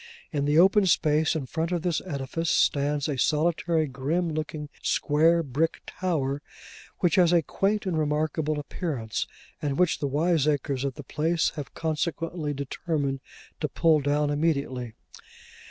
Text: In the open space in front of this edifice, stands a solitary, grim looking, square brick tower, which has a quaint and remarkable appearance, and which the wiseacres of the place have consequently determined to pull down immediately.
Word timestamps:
In 0.31 0.45
the 0.45 0.57
open 0.57 0.87
space 0.87 1.35
in 1.35 1.45
front 1.45 1.71
of 1.71 1.83
this 1.83 2.01
edifice, 2.07 2.49
stands 2.49 3.07
a 3.07 3.19
solitary, 3.19 3.85
grim 3.85 4.33
looking, 4.33 4.69
square 4.81 5.43
brick 5.43 5.81
tower, 5.85 6.41
which 7.01 7.17
has 7.17 7.31
a 7.31 7.43
quaint 7.43 7.85
and 7.85 7.95
remarkable 7.95 8.57
appearance, 8.59 9.27
and 9.61 9.77
which 9.77 9.99
the 9.99 10.07
wiseacres 10.07 10.83
of 10.83 10.95
the 10.95 11.03
place 11.03 11.51
have 11.51 11.75
consequently 11.75 12.51
determined 12.51 13.19
to 13.59 13.69
pull 13.69 14.01
down 14.01 14.31
immediately. 14.31 14.95